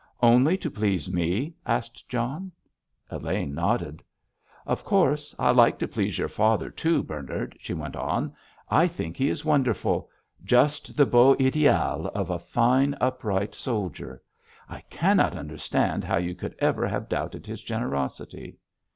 [0.23, 2.51] "Only to please me?" asked John.
[3.11, 4.01] Elaine nodded.
[4.65, 8.33] "Of course I like to please your father, too, Bernard," she went on.
[8.67, 10.09] "I think he is wonderful;
[10.43, 14.23] just the beau ideal of a fine, upright soldier.
[14.67, 18.57] I cannot understand how you could ever have doubted his generosity."